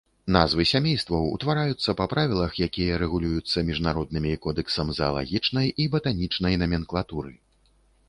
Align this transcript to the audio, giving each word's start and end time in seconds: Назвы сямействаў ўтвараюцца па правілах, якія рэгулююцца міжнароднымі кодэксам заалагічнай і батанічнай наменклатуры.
Назвы 0.35 0.63
сямействаў 0.69 1.27
ўтвараюцца 1.35 1.95
па 1.99 2.07
правілах, 2.15 2.57
якія 2.67 2.97
рэгулююцца 3.03 3.65
міжнароднымі 3.69 4.35
кодэксам 4.49 4.87
заалагічнай 5.03 5.67
і 5.85 5.91
батанічнай 5.97 6.61
наменклатуры. 6.67 7.31